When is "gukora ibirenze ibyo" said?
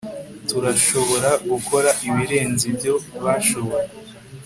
1.49-2.93